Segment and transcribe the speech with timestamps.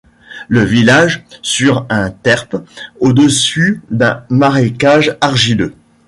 [0.47, 2.55] Le village sur un terp
[2.99, 5.75] au-dessus d'un marécage argileux.